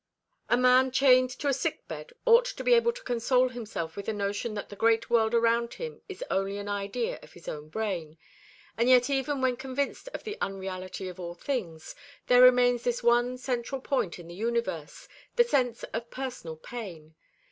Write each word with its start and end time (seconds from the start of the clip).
"A 0.49 0.57
man 0.57 0.89
chained 0.89 1.29
to 1.29 1.47
a 1.47 1.53
sick 1.53 1.87
bed 1.87 2.11
ought 2.25 2.45
to 2.45 2.63
be 2.63 2.73
able 2.73 2.91
to 2.91 3.03
console 3.03 3.49
himself 3.49 3.95
with 3.95 4.07
the 4.07 4.13
notion 4.13 4.55
that 4.55 4.69
the 4.69 4.75
great 4.75 5.11
world 5.11 5.35
around 5.35 5.75
him 5.75 6.01
is 6.09 6.23
only 6.31 6.57
an 6.57 6.67
idea 6.67 7.19
of 7.21 7.33
his 7.33 7.47
own 7.47 7.69
brain; 7.69 8.17
and 8.75 8.89
yet 8.89 9.11
even 9.11 9.41
when 9.41 9.57
convinced 9.57 10.07
of 10.07 10.23
the 10.23 10.41
unreality 10.41 11.07
of 11.07 11.19
all 11.19 11.35
things, 11.35 11.93
there 12.25 12.41
remains 12.41 12.81
this 12.83 13.03
one 13.03 13.37
central 13.37 13.79
point 13.79 14.17
in 14.17 14.27
the 14.27 14.33
universe, 14.33 15.07
the 15.35 15.43
sense 15.43 15.83
of 15.93 16.09
personal 16.09 16.55
pain. 16.57 17.13